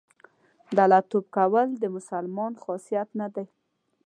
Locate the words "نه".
3.19-3.27